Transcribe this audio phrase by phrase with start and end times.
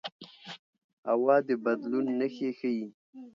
[1.09, 2.85] هوا د بدلون نښې ښيي